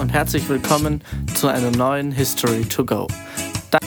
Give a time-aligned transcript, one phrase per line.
[0.00, 1.02] und herzlich willkommen
[1.34, 3.08] zu einer neuen History to Go.
[3.70, 3.78] Da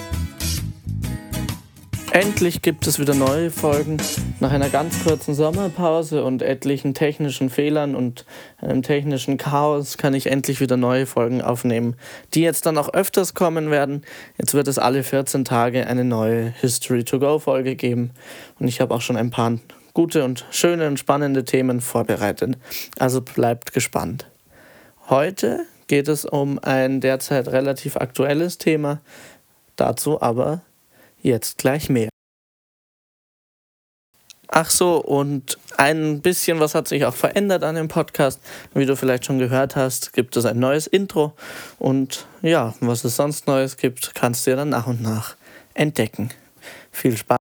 [2.12, 3.98] Endlich gibt es wieder neue Folgen.
[4.42, 8.26] Nach einer ganz kurzen Sommerpause und etlichen technischen Fehlern und
[8.58, 11.96] einem technischen Chaos kann ich endlich wieder neue Folgen aufnehmen,
[12.34, 14.04] die jetzt dann auch öfters kommen werden.
[14.38, 18.12] Jetzt wird es alle 14 Tage eine neue History to Go Folge geben
[18.60, 19.60] und ich habe auch schon ein paar
[19.94, 22.58] gute und schöne und spannende Themen vorbereitet.
[23.00, 24.28] Also bleibt gespannt.
[25.10, 29.02] Heute geht es um ein derzeit relativ aktuelles Thema,
[29.76, 30.62] dazu aber
[31.22, 32.08] jetzt gleich mehr.
[34.48, 38.40] Ach so, und ein bisschen was hat sich auch verändert an dem Podcast.
[38.74, 41.34] Wie du vielleicht schon gehört hast, gibt es ein neues Intro.
[41.78, 45.36] Und ja, was es sonst Neues gibt, kannst du ja dann nach und nach
[45.74, 46.30] entdecken.
[46.94, 47.41] Viel Spaß.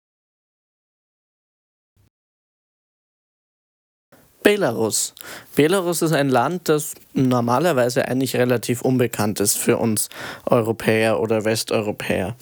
[4.45, 5.15] Belarus.
[5.57, 10.09] Belarus ist ein Land, das normalerweise eigentlich relativ unbekannt ist für uns
[10.47, 12.37] Europäer oder Westeuropäer.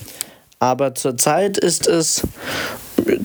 [0.59, 2.23] Aber zurzeit ist es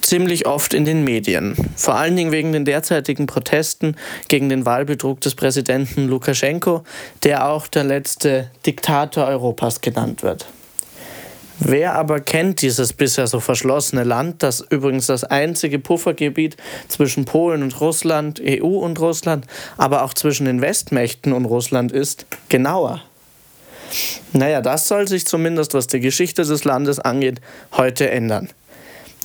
[0.01, 1.55] ziemlich oft in den Medien.
[1.75, 3.95] Vor allen Dingen wegen den derzeitigen Protesten
[4.27, 6.83] gegen den Wahlbetrug des Präsidenten Lukaschenko,
[7.23, 10.45] der auch der letzte Diktator Europas genannt wird.
[11.59, 16.55] Wer aber kennt dieses bisher so verschlossene Land, das übrigens das einzige Puffergebiet
[16.87, 22.25] zwischen Polen und Russland, EU und Russland, aber auch zwischen den Westmächten und Russland ist,
[22.49, 23.01] genauer?
[24.33, 27.41] Naja, das soll sich zumindest, was die Geschichte des Landes angeht,
[27.71, 28.49] heute ändern.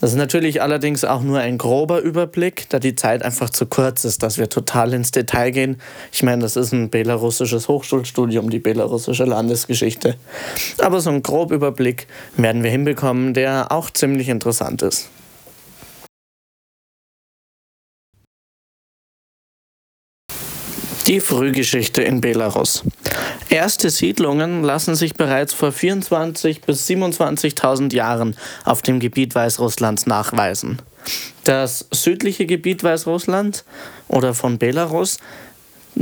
[0.02, 4.04] Das ist natürlich allerdings auch nur ein grober Überblick, da die Zeit einfach zu kurz
[4.04, 5.80] ist, dass wir total ins Detail gehen.
[6.10, 10.16] Ich meine, das ist ein belarussisches Hochschulstudium, die belarussische Landesgeschichte.
[10.78, 15.08] Aber so einen grob Überblick werden wir hinbekommen, der auch ziemlich interessant ist.
[21.08, 22.84] Die Frühgeschichte in Belarus.
[23.48, 30.80] Erste Siedlungen lassen sich bereits vor 24.000 bis 27.000 Jahren auf dem Gebiet Weißrusslands nachweisen.
[31.42, 33.64] Das südliche Gebiet Weißrusslands
[34.06, 35.18] oder von Belarus,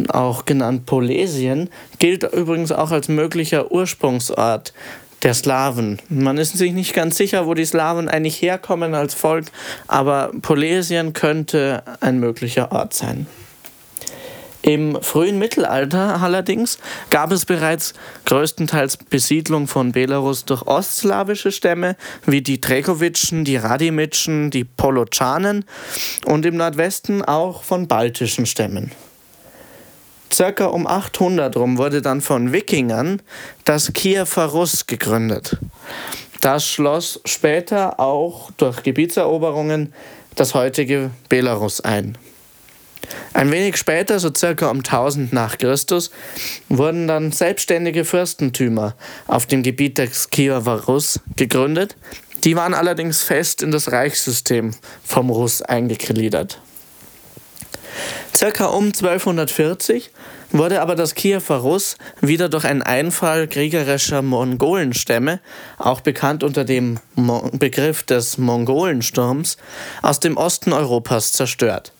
[0.08, 4.74] auch genannt Polesien, gilt übrigens auch als möglicher Ursprungsort
[5.22, 5.98] der Slawen.
[6.10, 9.46] Man ist sich nicht ganz sicher, wo die Slawen eigentlich herkommen als Volk,
[9.88, 13.26] aber Polesien könnte ein möglicher Ort sein.
[14.62, 16.78] Im frühen Mittelalter allerdings
[17.08, 17.94] gab es bereits
[18.26, 25.64] größtenteils Besiedlung von Belarus durch ostslawische Stämme wie die Trekowitschen, die Radimitschen, die Polochanen
[26.26, 28.92] und im Nordwesten auch von baltischen Stämmen.
[30.32, 33.20] Circa um 800 rum wurde dann von Wikingern
[33.64, 35.58] das Kiewer Russ gegründet.
[36.40, 39.92] Das schloss später auch durch Gebietseroberungen
[40.36, 42.16] das heutige Belarus ein.
[43.32, 46.10] Ein wenig später, so circa um 1000 nach Christus,
[46.68, 48.94] wurden dann selbstständige Fürstentümer
[49.26, 51.96] auf dem Gebiet des Kiewer Rus gegründet.
[52.44, 54.72] Die waren allerdings fest in das Reichssystem
[55.04, 56.60] vom Russ eingegliedert.
[58.34, 60.10] Circa um 1240
[60.52, 65.40] wurde aber das Kiewer Russ wieder durch einen Einfall kriegerischer Mongolenstämme,
[65.78, 69.56] auch bekannt unter dem Mo Begriff des Mongolensturms,
[70.02, 71.92] aus dem Osten Europas zerstört.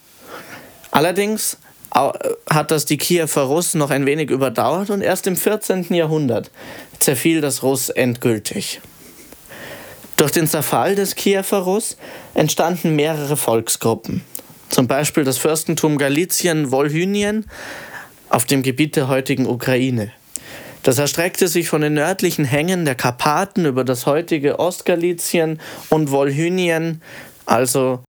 [0.91, 1.59] Allerdings
[1.93, 5.93] hat das die Kiewer Russ noch ein wenig überdauert und erst im 14.
[5.93, 6.51] Jahrhundert
[6.99, 8.81] zerfiel das Russ endgültig.
[10.17, 11.97] Durch den Zerfall des Kiewer Russ
[12.35, 14.23] entstanden mehrere Volksgruppen,
[14.69, 17.47] zum Beispiel das Fürstentum Galizien-Wolhynien
[18.29, 20.13] auf dem Gebiet der heutigen Ukraine.
[20.83, 27.03] Das erstreckte sich von den nördlichen Hängen der Karpaten über das heutige Ostgalizien und Wolhynien,
[27.47, 28.03] also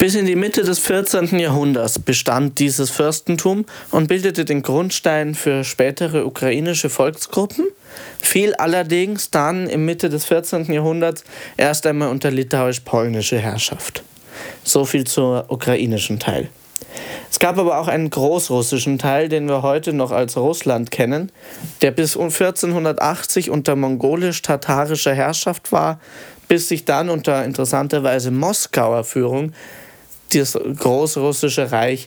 [0.00, 1.38] bis in die Mitte des 14.
[1.38, 7.66] Jahrhunderts bestand dieses Fürstentum und bildete den Grundstein für spätere ukrainische Volksgruppen,
[8.18, 10.72] fiel allerdings dann im Mitte des 14.
[10.72, 11.22] Jahrhunderts
[11.58, 14.02] erst einmal unter litauisch-polnische Herrschaft.
[14.64, 16.48] So viel zur ukrainischen Teil.
[17.30, 21.30] Es gab aber auch einen großrussischen Teil, den wir heute noch als Russland kennen,
[21.82, 26.00] der bis 1480 unter mongolisch-tatarischer Herrschaft war,
[26.48, 29.52] bis sich dann unter interessanterweise Moskauer Führung
[30.30, 32.06] das Großrussische Reich.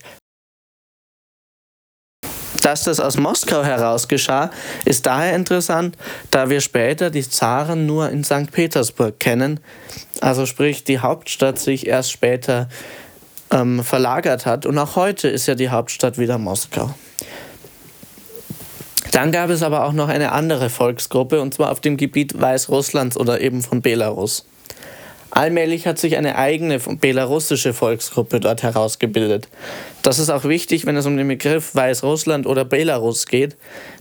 [2.61, 4.49] Dass das aus Moskau heraus geschah,
[4.85, 5.97] ist daher interessant,
[6.31, 8.51] da wir später die Zaren nur in St.
[8.51, 9.59] Petersburg kennen,
[10.21, 12.69] also sprich die Hauptstadt sich erst später
[13.51, 16.93] ähm, verlagert hat und auch heute ist ja die Hauptstadt wieder Moskau.
[19.11, 23.17] Dann gab es aber auch noch eine andere Volksgruppe und zwar auf dem Gebiet Weißrusslands
[23.17, 24.45] oder eben von Belarus.
[25.35, 29.47] Allmählich hat sich eine eigene belarussische Volksgruppe dort herausgebildet.
[30.03, 33.55] Das ist auch wichtig, wenn es um den Begriff Weißrussland oder Belarus geht,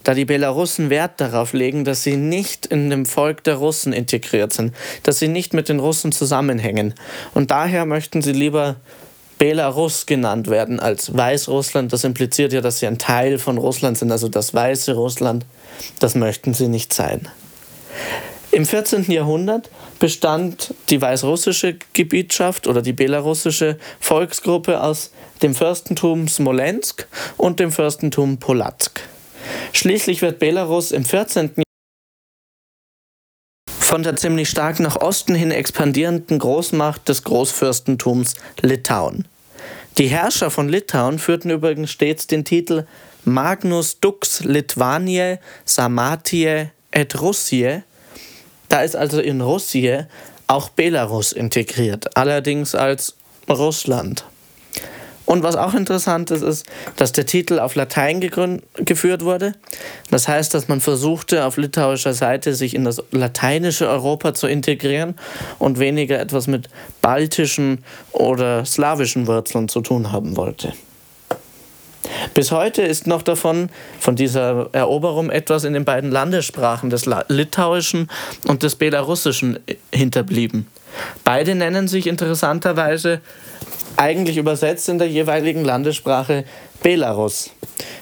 [0.04, 4.52] da die Belarussen Wert darauf legen, dass sie nicht in dem Volk der Russen integriert
[4.52, 4.74] sind,
[5.04, 6.92] dass sie nicht mit den Russen zusammenhängen.
[7.32, 8.76] Und daher möchten sie lieber
[9.38, 11.94] Belarus genannt werden als Weißrussland.
[11.94, 15.46] Das impliziert ja, dass sie ein Teil von Russland sind, also das weiße Russland.
[15.98, 17.26] Das möchten sie nicht sein.
[18.50, 19.10] Im 14.
[19.10, 19.70] Jahrhundert
[20.02, 25.12] bestand die weißrussische Gebietschaft oder die belarussische Volksgruppe aus
[25.42, 27.06] dem Fürstentum Smolensk
[27.36, 29.00] und dem Fürstentum Polatsk.
[29.72, 31.42] Schließlich wird Belarus im 14.
[31.42, 31.64] Jahrhundert
[33.68, 39.28] von der ziemlich stark nach Osten hin expandierenden Großmacht des Großfürstentums Litauen.
[39.98, 42.88] Die Herrscher von Litauen führten übrigens stets den Titel
[43.24, 47.84] Magnus Dux Litvaniae Sarmatie et Russiae
[48.72, 50.06] da ist also in Russien
[50.46, 53.16] auch Belarus integriert, allerdings als
[53.46, 54.24] Russland.
[55.26, 56.66] Und was auch interessant ist, ist,
[56.96, 58.20] dass der Titel auf Latein
[58.76, 59.52] geführt wurde.
[60.10, 65.16] Das heißt, dass man versuchte, auf litauischer Seite sich in das lateinische Europa zu integrieren
[65.58, 66.70] und weniger etwas mit
[67.02, 70.72] baltischen oder slawischen Wurzeln zu tun haben wollte.
[72.34, 73.68] Bis heute ist noch davon,
[74.00, 78.10] von dieser Eroberung etwas in den beiden Landessprachen des Litauischen
[78.46, 79.58] und des Belarussischen
[79.92, 80.66] hinterblieben.
[81.24, 83.20] Beide nennen sich interessanterweise
[83.96, 86.44] eigentlich übersetzt in der jeweiligen Landessprache
[86.82, 87.50] Belarus.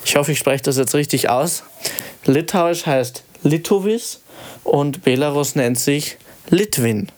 [0.05, 1.65] Ich hoffe, ich spreche das jetzt richtig aus.
[2.25, 4.23] Litauisch heißt Litovis
[4.65, 6.17] und Belarus nennt sich
[6.49, 7.09] Litwin.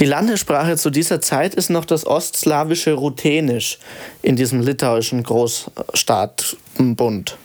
[0.00, 3.78] Die Landessprache zu dieser Zeit ist noch das ostslawische Ruthenisch
[4.22, 7.36] in diesem litauischen Großstaatbund.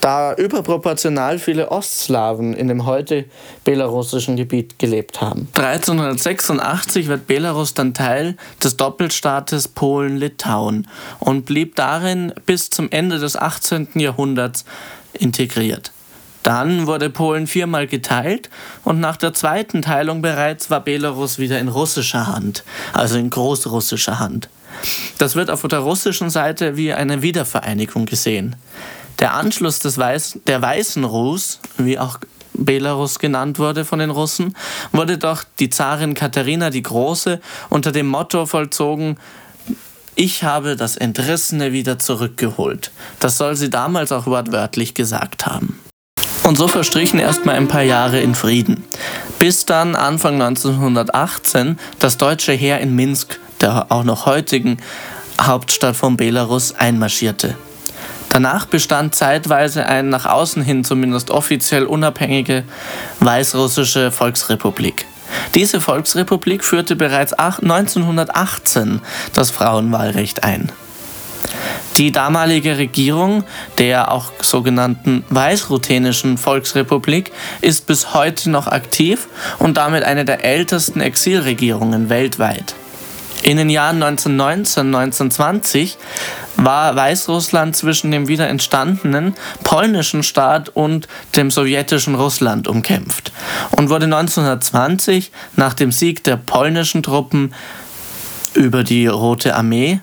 [0.00, 3.24] Da überproportional viele Ostslawen in dem heute
[3.64, 5.48] belarussischen Gebiet gelebt haben.
[5.56, 10.86] 1386 wird Belarus dann Teil des Doppelstaates Polen-Litauen
[11.18, 13.88] und blieb darin bis zum Ende des 18.
[13.94, 14.64] Jahrhunderts
[15.14, 15.90] integriert.
[16.42, 18.48] Dann wurde Polen viermal geteilt
[18.84, 24.18] und nach der zweiten Teilung bereits war Belarus wieder in russischer Hand, also in großrussischer
[24.18, 24.48] Hand.
[25.18, 28.56] Das wird auf der russischen Seite wie eine Wiedervereinigung gesehen.
[29.18, 32.18] Der Anschluss des Weiß, der Weißen Rus, wie auch
[32.54, 34.56] Belarus genannt wurde von den Russen,
[34.92, 39.18] wurde durch die Zarin Katharina die Große unter dem Motto vollzogen,
[40.16, 42.90] ich habe das Entrissene wieder zurückgeholt.
[43.20, 45.79] Das soll sie damals auch wortwörtlich gesagt haben.
[46.50, 48.82] Und so verstrichen erstmal ein paar Jahre in Frieden.
[49.38, 54.78] Bis dann Anfang 1918 das deutsche Heer in Minsk, der auch noch heutigen
[55.40, 57.54] Hauptstadt von Belarus, einmarschierte.
[58.30, 62.64] Danach bestand zeitweise eine nach außen hin zumindest offiziell unabhängige
[63.20, 65.06] weißrussische Volksrepublik.
[65.54, 69.00] Diese Volksrepublik führte bereits 1918
[69.34, 70.72] das Frauenwahlrecht ein.
[71.96, 73.44] Die damalige Regierung
[73.78, 79.28] der auch sogenannten Weißruthenischen Volksrepublik ist bis heute noch aktiv
[79.58, 82.74] und damit eine der ältesten Exilregierungen weltweit.
[83.42, 85.96] In den Jahren 1919, 1920
[86.56, 89.34] war Weißrussland zwischen dem wieder entstandenen
[89.64, 93.32] polnischen Staat und dem sowjetischen Russland umkämpft
[93.70, 97.54] und wurde 1920 nach dem Sieg der polnischen Truppen
[98.52, 100.00] über die Rote Armee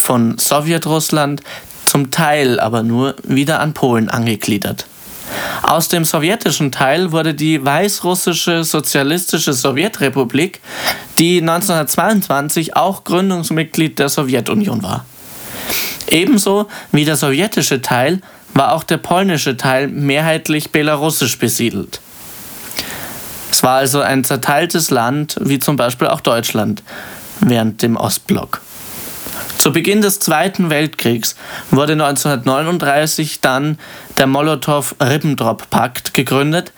[0.00, 1.42] von Sowjetrussland
[1.84, 4.86] zum Teil aber nur wieder an Polen angegliedert.
[5.62, 10.60] Aus dem sowjetischen Teil wurde die Weißrussische Sozialistische Sowjetrepublik,
[11.18, 15.04] die 1922 auch Gründungsmitglied der Sowjetunion war.
[16.08, 18.20] Ebenso wie der sowjetische Teil
[18.54, 22.00] war auch der polnische Teil mehrheitlich belarussisch besiedelt.
[23.50, 26.82] Es war also ein zerteiltes Land, wie zum Beispiel auch Deutschland
[27.40, 28.60] während dem Ostblock.
[29.66, 31.34] Zu Beginn des Zweiten Weltkriegs
[31.72, 33.80] wurde 1939 dann
[34.16, 36.70] der Molotow-Ribbentrop-Pakt gegründet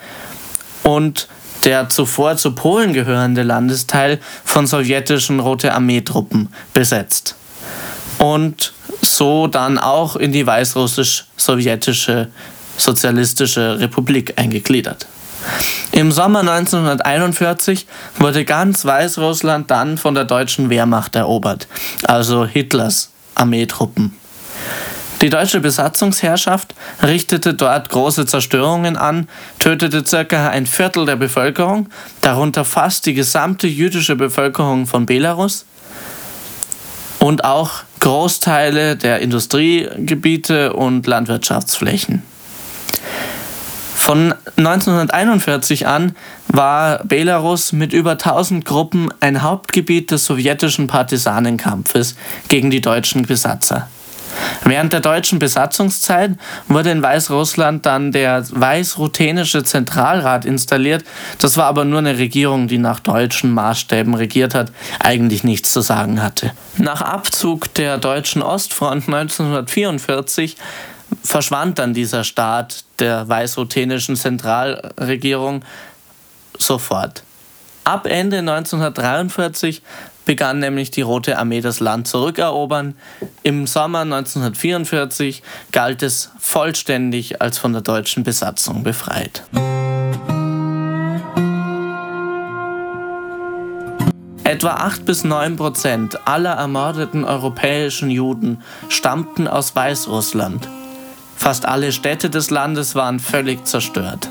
[0.85, 1.28] und
[1.64, 7.37] der zuvor zu Polen gehörende Landesteil von sowjetischen Rote Armee-Truppen besetzt.
[8.16, 12.28] Und so dann auch in die weißrussisch-sowjetische
[12.78, 15.07] Sozialistische Republik eingegliedert.
[15.92, 17.87] Im Sommer 1941
[18.18, 21.66] wurde ganz Weißrussland dann von der deutschen Wehrmacht erobert,
[22.04, 24.14] also Hitlers Armeetruppen.
[25.21, 29.28] Die deutsche Besatzungsherrschaft richtete dort große Zerstörungen an,
[29.59, 31.88] tötete circa ein Viertel der Bevölkerung,
[32.21, 35.66] darunter fast die gesamte jüdische Bevölkerung von Belarus
[37.18, 42.23] und auch Großteile der Industriegebiete und Landwirtschaftsflächen.
[43.99, 46.14] Von 1941 an
[46.47, 52.14] war Belarus mit über 1000 Gruppen ein Hauptgebiet des sowjetischen Partisanenkampfes
[52.49, 53.88] gegen die deutschen Besatzer.
[54.64, 56.37] Während der deutschen Besatzungszeit
[56.69, 61.05] wurde in Weißrussland dann der Weißruthenische Zentralrat installiert.
[61.40, 65.81] Das war aber nur eine Regierung, die nach deutschen Maßstäben regiert hat, eigentlich nichts zu
[65.81, 66.52] sagen hatte.
[66.76, 70.57] Nach Abzug der deutschen Ostfront 1944
[71.22, 75.64] verschwand dann dieser Staat der weißruthenischen Zentralregierung
[76.58, 77.22] sofort.
[77.84, 79.82] Ab Ende 1943
[80.26, 82.94] begann nämlich die Rote Armee das Land zurückerobern.
[83.42, 89.42] Im Sommer 1944 galt es vollständig als von der deutschen Besatzung befreit.
[94.44, 100.68] Etwa 8 bis 9 Prozent aller ermordeten europäischen Juden stammten aus Weißrussland.
[101.38, 104.28] Fast alle Städte des Landes waren völlig zerstört.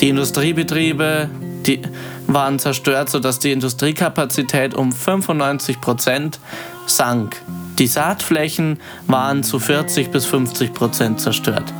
[0.00, 1.30] Die Industriebetriebe
[1.64, 1.80] die
[2.26, 6.40] waren zerstört, sodass die Industriekapazität um 95 Prozent
[6.86, 7.36] sank.
[7.78, 11.72] Die Saatflächen waren zu 40 bis 50 Prozent zerstört.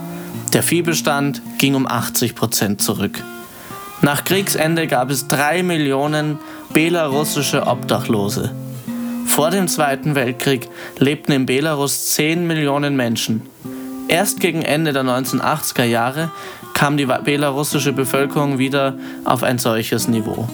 [0.52, 3.22] Der Viehbestand ging um 80 Prozent zurück.
[4.02, 6.38] Nach Kriegsende gab es drei Millionen
[6.72, 8.52] belarussische Obdachlose.
[9.26, 10.68] Vor dem Zweiten Weltkrieg
[10.98, 13.42] lebten in Belarus 10 Millionen Menschen.
[14.08, 16.30] Erst gegen Ende der 1980er Jahre
[16.72, 20.48] kam die belarussische Bevölkerung wieder auf ein solches Niveau.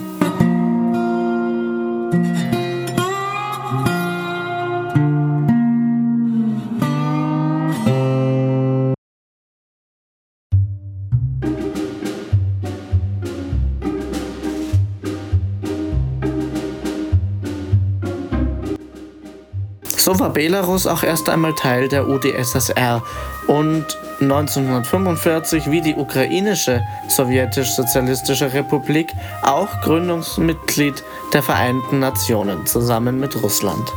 [20.05, 23.01] So war Belarus auch erst einmal Teil der UdSSR
[23.47, 23.85] und
[24.21, 29.07] 1945 wie die ukrainische sowjetisch-sozialistische Republik
[29.41, 33.91] auch Gründungsmitglied der Vereinten Nationen zusammen mit Russland.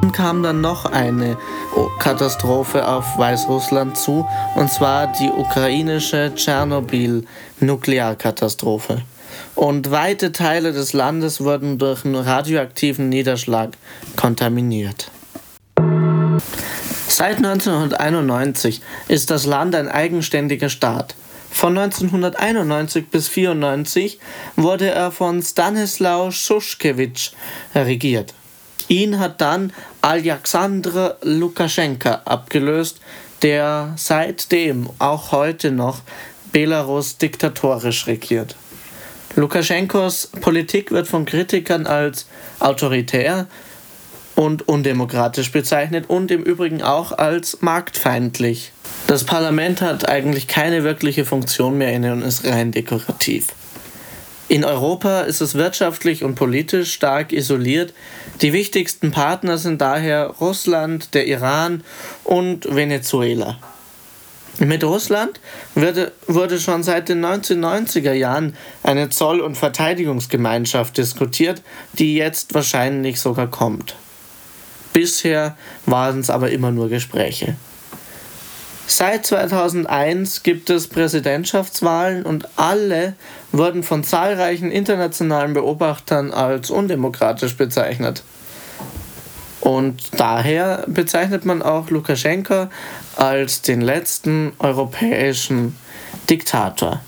[0.00, 1.36] Dann kam dann noch eine
[1.98, 9.02] Katastrophe auf Weißrussland zu, und zwar die ukrainische Tschernobyl-Nuklearkatastrophe.
[9.54, 13.70] Und weite Teile des Landes wurden durch einen radioaktiven Niederschlag
[14.16, 15.10] kontaminiert.
[17.20, 21.14] Seit 1991 ist das Land ein eigenständiger Staat.
[21.50, 24.18] Von 1991 bis 1994
[24.56, 27.32] wurde er von Stanislaw Schuschkewitsch
[27.74, 28.32] regiert.
[28.88, 33.00] Ihn hat dann Alexander Lukaschenka abgelöst,
[33.42, 36.00] der seitdem auch heute noch
[36.52, 38.56] Belarus diktatorisch regiert.
[39.36, 42.24] Lukaschenkos Politik wird von Kritikern als
[42.60, 43.46] autoritär,
[44.40, 48.72] und undemokratisch bezeichnet und im Übrigen auch als marktfeindlich.
[49.06, 53.48] Das Parlament hat eigentlich keine wirkliche Funktion mehr inne und ist rein dekorativ.
[54.48, 57.92] In Europa ist es wirtschaftlich und politisch stark isoliert.
[58.40, 61.84] Die wichtigsten Partner sind daher Russland, der Iran
[62.24, 63.58] und Venezuela.
[64.58, 65.38] Mit Russland
[65.74, 71.60] wurde, schon seit den 1990er Jahren eine Zoll- und Verteidigungsgemeinschaft diskutiert,
[71.92, 73.96] die jetzt wahrscheinlich sogar kommt.
[74.92, 75.56] Bisher
[75.86, 77.56] waren es aber immer nur Gespräche.
[78.86, 83.14] Seit 2001 gibt es Präsidentschaftswahlen und alle
[83.52, 88.24] wurden von zahlreichen internationalen Beobachtern als undemokratisch bezeichnet.
[89.60, 92.66] Und daher bezeichnet man auch Lukaschenko
[93.14, 95.76] als den letzten europäischen
[96.28, 97.00] Diktator.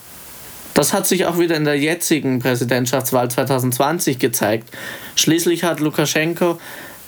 [0.75, 4.71] Das hat sich auch wieder in der jetzigen Präsidentschaftswahl 2020 gezeigt.
[5.17, 6.59] Schließlich hat Lukaschenko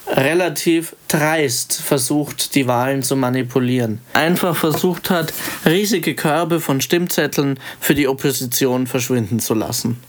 [0.07, 3.99] relativ dreist versucht, die Wahlen zu manipulieren.
[4.13, 5.33] Einfach versucht hat,
[5.65, 10.01] riesige Körbe von Stimmzetteln für die Opposition verschwinden zu lassen.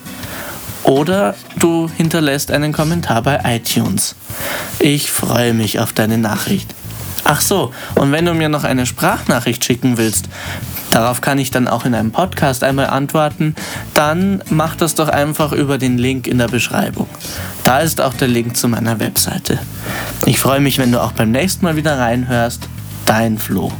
[0.85, 4.17] Oder du hinterlässt einen Kommentar bei iTunes.
[4.79, 6.75] Ich freue mich auf deine Nachricht.
[7.25, 10.29] Ach so, und wenn du mir noch eine Sprachnachricht schicken willst,
[10.91, 13.55] darauf kann ich dann auch in einem Podcast einmal antworten,
[13.95, 17.09] dann mach das doch einfach über den Link in der Beschreibung.
[17.63, 19.59] Da ist auch der Link zu meiner Webseite.
[20.27, 22.69] Ich freue mich, wenn du auch beim nächsten Mal wieder reinhörst.
[23.07, 23.73] Dein Flo.